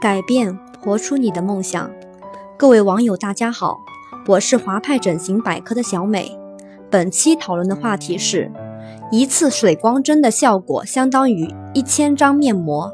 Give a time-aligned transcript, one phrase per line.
[0.00, 1.88] 改变，活出你的梦想。
[2.56, 3.78] 各位网友，大家好，
[4.26, 6.36] 我是华派整形百科的小美。
[6.90, 8.50] 本期讨论的话题是：
[9.12, 12.92] 一次水光针的效果相当于一千张面膜。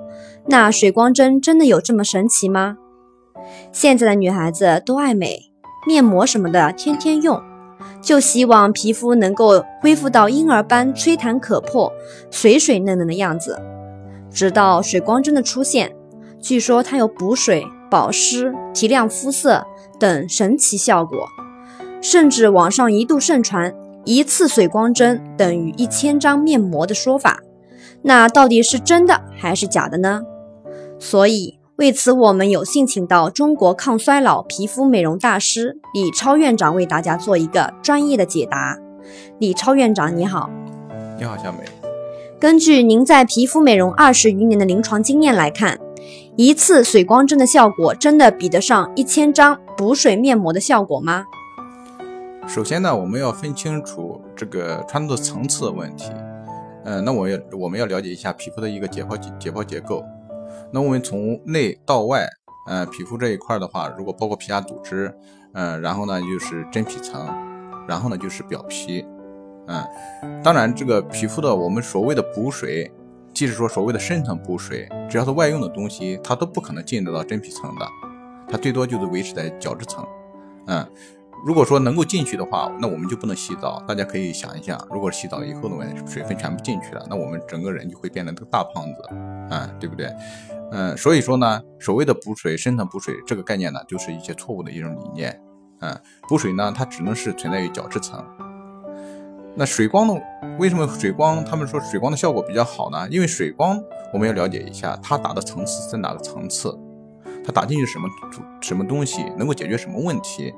[0.50, 2.78] 那水光针真的有这么神奇吗？
[3.70, 5.52] 现在的女孩子都爱美，
[5.86, 7.38] 面膜什么的天天用，
[8.00, 11.92] 就希望皮肤能够恢复到婴儿般吹弹可破、
[12.30, 13.60] 水水嫩嫩的样子。
[14.30, 15.94] 直到水光针的出现。
[16.40, 19.66] 据说它有补水、保湿、提亮肤色
[19.98, 21.26] 等神奇效果，
[22.00, 27.40] 甚至网上一度盛传一次水光针等于一千张面膜的说法。
[28.02, 30.22] 那到底是真的还是假的呢？
[30.98, 38.76] 所以为此，我们有幸请到中国抗衰老皮肤美容大师李超院长为大家做一个专业的解答。
[39.38, 40.50] 李超院长，你好。
[41.18, 41.58] 你好，小美。
[42.40, 45.78] 根据您在皮肤美容二十余年的临床经验来看。
[46.36, 51.24] 一次水光针的效果真的比得上一千张补水面膜的效果吗？
[52.46, 56.12] 首先呢，我们要分清楚这个穿透层次的问题。
[56.84, 60.04] 嗯，那我要我们要了解一下皮肤的一个解剖解剖结构。
[60.72, 62.26] 那我们从内到外，
[62.66, 65.14] 呃，皮肤这一块的话，如果包括皮下组织，
[65.54, 67.26] 嗯，然后呢就是真皮层，
[67.86, 69.04] 然后呢就是表皮，
[69.66, 69.84] 嗯，
[70.42, 72.90] 当然这个皮肤的我们所谓的补水。
[73.34, 77.86] 即使说所谓的深层补水，只要是外用的东西，它都不可能进得到真皮层的，
[78.50, 80.04] 它最多就是维持在角质层。
[80.66, 80.84] 嗯，
[81.46, 83.82] 如果说能够进去的话，那我们就不能洗澡。
[83.86, 89.02] 大家可以想一想，如果洗澡以后的，水分全部进去了，那我们整个人就会变成个大胖子，
[89.50, 90.12] 嗯，对不对？
[90.72, 95.40] 嗯，所以说呢，所谓的补水、深层补水这个概念呢，就是一些错误的一种理念。
[95.80, 95.96] 嗯，
[96.28, 98.22] 补水呢，它只能是存在于角质层。
[99.54, 100.14] 那水光呢？
[100.58, 103.08] 为什么水光他们说水光的效果比较好呢？
[103.10, 103.80] 因为水光
[104.12, 106.76] 我们要了解一下，它打的层次在哪个层次，
[107.44, 108.08] 它打进去什么
[108.60, 110.52] 什么东西，能够解决什么问题？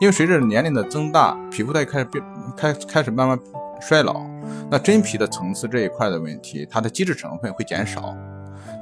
[0.00, 2.24] 因为随着年龄的增大，皮肤在开始变
[2.56, 3.38] 开开始慢慢
[3.80, 4.20] 衰老，
[4.70, 8.14] 那真皮的层次这一块的问题，它的基质成分会减少。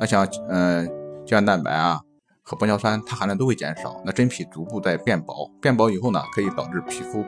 [0.00, 0.86] 那像嗯
[1.26, 2.00] 胶原蛋白啊
[2.42, 4.00] 和玻尿酸，它含量都会减少。
[4.04, 7.24] 那真皮逐步在变薄，变薄以后呢，可以导致皮肤。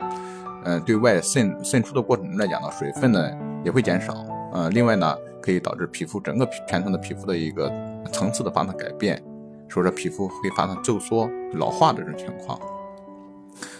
[0.64, 3.31] 呃，对外渗渗出的过程中来讲呢，水分呢
[3.64, 4.14] 也会减少。
[4.53, 7.70] 呃，另外呢，可以导致皮肤整个皮全程的皮肤的一个
[8.12, 9.22] 层次的发生改变，
[9.69, 12.59] 说这皮肤会发生皱缩、老化的这种情况。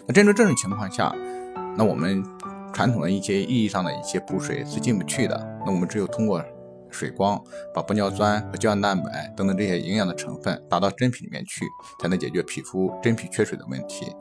[0.07, 1.15] 那针对这种情况下，
[1.77, 2.23] 那我们
[2.73, 5.61] 传统的一些意义上的一些补水是进不去的。
[5.65, 6.43] 那我们只有通过
[6.91, 7.41] 水光，
[7.75, 11.65] 把玻尿酸和胶原蛋白等等这些营养的成分打到真皮里面去，
[12.01, 14.15] 才能解决皮肤真皮缺水的问题。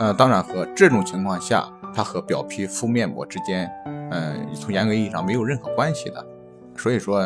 [0.00, 3.70] 呃，当然和这种情况下，它和表皮敷面膜之间，
[4.10, 6.26] 嗯，从严格意义上没有任何关系的。
[6.76, 7.20] 所以说，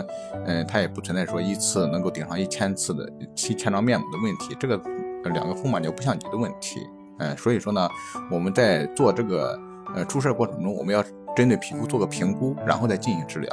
[0.45, 4.77] 嗯，它也不存在说一次能够顶上一千次的一千张面膜的问题，这个
[5.31, 6.81] 两个风马牛不相及的问题。
[7.19, 7.89] 嗯，所以说呢，
[8.31, 9.59] 我们在做这个
[9.95, 11.03] 呃注射过程中，我们要
[11.35, 13.51] 针对皮肤做个评估，然后再进行治疗。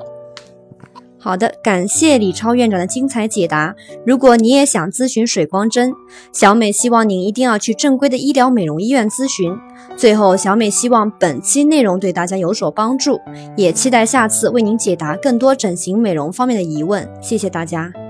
[1.18, 3.73] 好的，感谢李超院长的精彩解答。
[4.06, 5.94] 如果你也想咨询水光针，
[6.34, 9.57] 小美希望您一定要去正规的医疗美容医院咨询。
[9.96, 13.22] 最后，小美希望本期内容对大家有所帮助，
[13.56, 17.09] 也期待下次为您解答更多整形美容方面的疑问。
[17.22, 18.03] 谢谢大家。